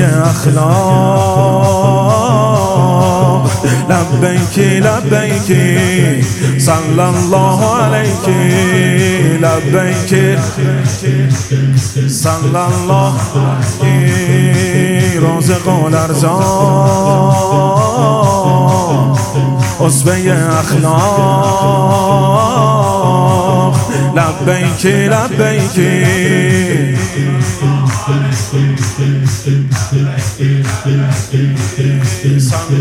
اخلاق. 0.00 1.44
لبیکی 3.88 4.80
لبیکی 4.80 6.22
صلی 6.58 7.00
الله 7.00 7.64
علیکی 7.64 8.42
لبیکی 9.40 10.36
صلی 12.08 12.56
الله 12.56 13.14
روز 15.20 15.50
قول 15.50 15.94
ارزان 15.94 17.83
عصبه 19.84 20.32
اخلاق. 20.60 22.14
لبیکی 24.16 25.08
لبیکی 25.08 26.04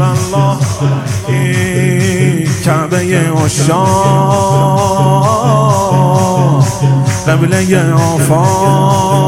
الله 0.01 0.57
کعبه 2.65 3.31
اشاق 3.45 4.63
قبله 7.27 7.93
آفاق 7.93 9.23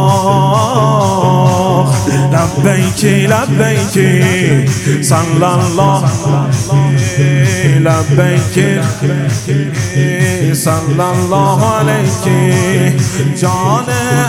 لبیکی 2.34 3.28
لبیکی 3.28 4.66
لبیکی 7.80 8.80
صلی 10.54 11.00
الله 11.00 11.62
علیکی 11.80 12.54
جان 13.42 13.86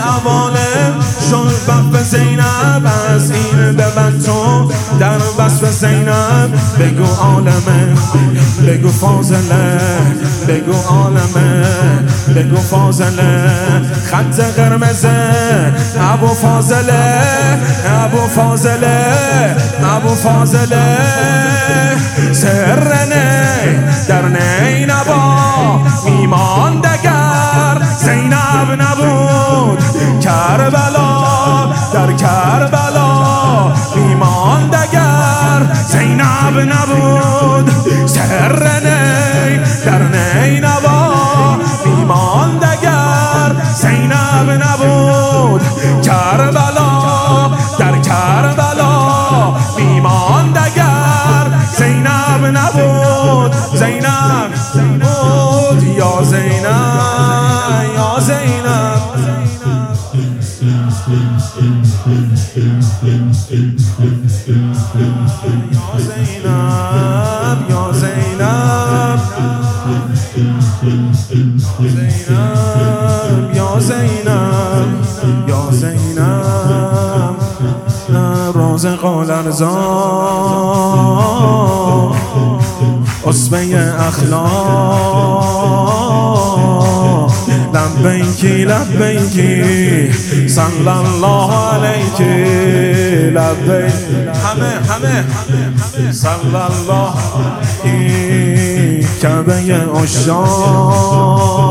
عوالم 0.07 0.99
شد 1.29 1.71
بف 1.71 2.03
زینب 2.03 2.91
از 3.09 3.31
این 3.31 3.75
به 3.75 3.83
تو 4.25 4.71
در 4.99 5.17
وصف 5.39 5.71
زینب 5.71 6.59
بگو 6.79 7.05
عالمه 7.05 7.95
بگو 8.67 8.89
فاضله 8.89 9.79
بگو 10.47 10.73
عالمه 10.73 11.65
بگو 12.37 12.55
فاضله 12.55 13.51
خط 14.11 14.39
قرمزه 14.57 15.73
ابو 16.13 16.27
فاضله 16.27 17.21
ابو 18.03 18.27
فاضله 18.35 19.55
ابو 19.95 20.15
فاضله. 20.15 20.97
سرنه 22.31 23.83
در 24.07 24.21
نینبا 24.21 25.81
میمان 26.05 26.81
دگر 26.81 27.81
زینب 27.97 28.81
نبود. 28.81 29.83
کربلا 30.21 31.73
در 31.93 32.11
کربلا 32.13 33.73
میمان 33.95 34.67
دگر 34.67 35.61
زینب 35.87 36.59
نبود. 36.59 37.16
زینب 44.47 44.63
نبود. 44.63 45.61
کربلا 46.01 47.51
در 47.79 47.97
کربلا 48.01 49.55
میمان 49.77 50.51
دگر 50.51 51.51
زینب 51.77 52.57
نبود. 52.57 53.51
زینب 53.73 54.51
بود 55.01 55.83
یا 55.83 56.23
زینب 56.23 56.65
یا 57.95 58.19
زینب. 58.19 58.57
یا 65.71 65.76
روز 78.53 78.85
قول 78.85 79.31
ارزان 79.31 79.77
عصبه 83.27 83.93
اخلاق. 83.99 85.47
لبیکی 87.73 88.65
لبیکی 88.65 90.11
صلی 90.47 90.87
الله 90.87 91.53
علیکی 91.53 92.43
لبیک 93.29 93.93
همه 94.45 94.71
همه 94.89 95.25
صلی 96.11 96.55
الله 96.55 97.13
کعبه 99.21 99.53
اشاق 100.03 101.66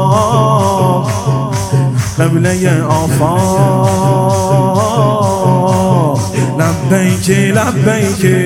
قبله 2.18 2.82
آفاق. 2.82 4.56
لبیکی 6.58 7.52
لبیکی 7.52 8.36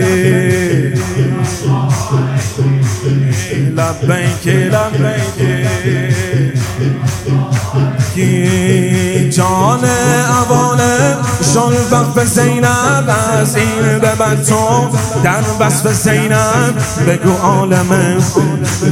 لبیکی 3.77 4.59
لبیکی 4.65 5.71
جان 9.31 9.85
عوالم 9.85 10.00
شل 10.00 10.00
وقف 11.93 12.25
زینب 12.25 13.11
از 13.41 13.57
این 13.57 13.99
به 13.99 14.45
تو. 14.49 14.89
در 15.25 15.43
وصف 15.61 15.93
زینب 15.93 16.75
بگو 17.09 17.33
عالمه 17.43 18.17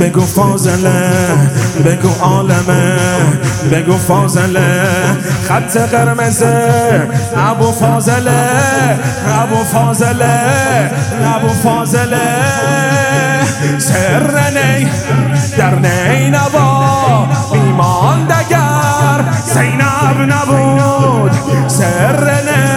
بگو 0.00 0.20
فاضله 0.20 1.10
بگو 1.84 2.10
عالمه 2.20 2.96
بگو 3.72 3.98
فاضله. 3.98 4.88
خط 5.48 5.76
قرمزه 5.76 7.08
ابو 7.36 7.72
فاضله 7.72 8.48
ابو 9.42 9.64
فاضله 9.64 10.40
ابو 11.36 11.48
فاضله. 11.48 12.28
سرنی 13.78 14.88
در 15.58 15.74
نینوا 15.74 17.26
ایمان 17.52 18.24
دگر. 18.24 19.24
زینب 19.54 20.32
نبود 20.32 21.32
سرنی 21.68 22.67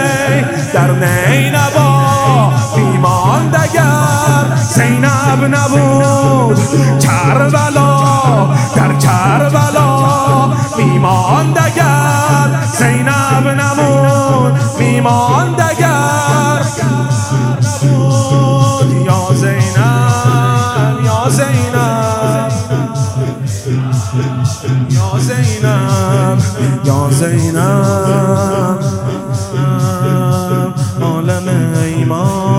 در 0.74 0.90
نینوا. 0.90 2.52
ایمان 2.76 3.50
دگر 3.50 4.56
زینب 4.56 5.44
نبود. 5.44 6.58
کربلا 7.00 8.48
در 8.76 8.92
کربلا. 8.92 10.46
میمان 10.76 11.52
دگر 11.52 12.48
زینب 12.78 13.48
نبود. 13.60 14.60
میمان 14.78 15.52
دگر 15.52 16.62
یا 19.06 19.32
زینب 19.34 19.72
یا 21.04 21.28
زینب. 21.30 22.52
یا 24.90 25.18
زینب 25.18 26.38
یا 26.84 27.08
زینب. 27.10 28.81
ایمان 32.12 32.52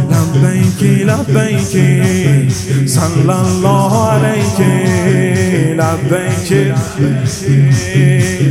لبیکی 0.10 1.04
لبیکی. 1.04 2.50
صلی 2.88 3.30
الله 3.30 3.92
علیکی 4.10 4.74
لبیکی. 5.74 6.64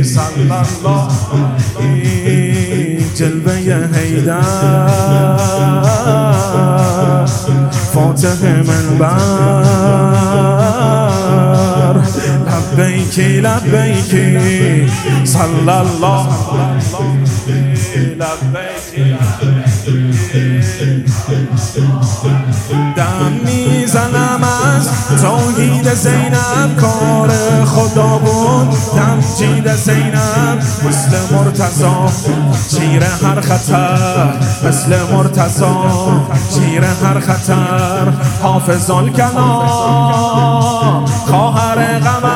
صلی 0.03 0.51
الله 0.51 1.07
جلوه 3.15 3.53
حیدر. 3.95 4.41
فاتح 7.93 8.45
منبر. 8.67 9.19
لبیکی 12.77 13.41
لبیکی 13.41 14.87
صلی 15.23 15.69
الله 15.69 16.27
لبیکی 16.59 18.15
دم 22.95 23.31
می‌زنم 23.45 24.43
از 24.75 24.89
توحید 25.21 25.93
زینب 25.93 26.75
کار 26.77 27.29
خدا 27.65 28.17
بود. 28.17 28.77
دم 28.95 29.19
مجید 29.39 29.75
زینب 29.75 30.59
مثل 30.87 31.35
مرتزا 31.35 32.09
شیر 32.69 33.03
هر 33.03 33.41
خطر 33.41 34.33
مثل 34.67 35.13
مرتزا 35.13 35.75
شیر 36.53 36.83
هر 36.83 37.19
خطر 37.19 38.13
حافظ 38.41 38.91
الکنا 38.91 39.59
خواهر 41.27 41.99
قمر 41.99 42.28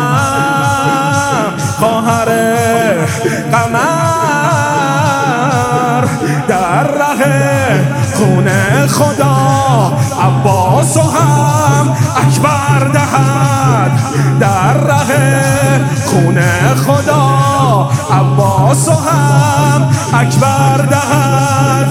در 6.74 6.84
ره 6.84 7.82
خونه 8.14 8.88
خدا 8.88 9.98
عباس 10.22 10.98
و 10.98 11.02
هم 11.02 11.96
اکبر 12.16 12.88
دهد. 12.94 13.92
در 14.40 14.74
ره 14.74 15.82
خونه 16.06 16.76
خدا 16.76 17.90
عباس 18.12 18.88
و 18.88 18.92
هم 18.92 19.90
اکبر 20.14 20.78
دهد. 20.78 21.88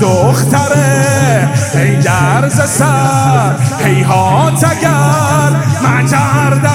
دختره 0.00 1.48
ای 1.74 1.96
درز 1.96 2.70
سر 2.70 3.54
هیهات 3.84 4.64
اگر 4.64 5.56
مجر 5.82 6.50
دهد. 6.62 6.73